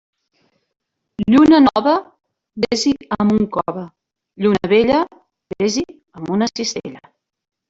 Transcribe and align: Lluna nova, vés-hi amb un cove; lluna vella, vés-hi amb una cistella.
Lluna 1.33 1.59
nova, 1.65 1.93
vés-hi 2.65 2.93
amb 3.17 3.35
un 3.35 3.45
cove; 3.59 3.85
lluna 4.47 4.71
vella, 4.73 4.99
vés-hi 5.59 5.85
amb 5.93 6.35
una 6.39 6.51
cistella. 6.55 7.07